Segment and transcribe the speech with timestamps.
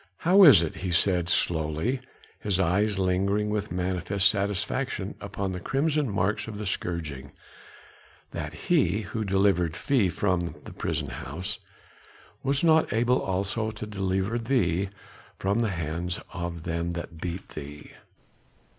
[0.25, 2.01] "How is it," he said slowly,
[2.39, 7.33] his eyes lingering with manifest satisfaction upon the crimson marks of the scourging,
[8.31, 11.59] "that he who delivered fhee from the prison house,
[12.41, 14.89] was not able also to deliver thee
[15.37, 17.91] from the hands of them that beat thee?"